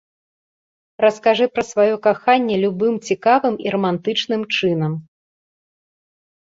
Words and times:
Раскажы 1.05 1.45
пра 1.57 1.63
сваё 1.71 1.95
каханне 2.07 2.55
любым 2.65 2.93
цікавым 3.11 3.55
і 3.69 3.77
рамантычным 3.77 4.41
чынам. 4.57 5.01